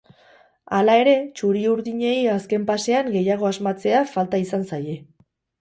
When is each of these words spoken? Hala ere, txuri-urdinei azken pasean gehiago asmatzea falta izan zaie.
Hala 0.77 0.95
ere, 1.01 1.13
txuri-urdinei 1.41 2.15
azken 2.37 2.65
pasean 2.71 3.13
gehiago 3.19 3.51
asmatzea 3.53 4.03
falta 4.15 4.45
izan 4.49 4.69
zaie. 4.73 4.99